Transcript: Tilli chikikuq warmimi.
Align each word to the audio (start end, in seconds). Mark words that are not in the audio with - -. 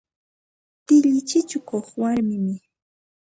Tilli 0.85 1.19
chikikuq 1.27 1.85
warmimi. 2.01 2.55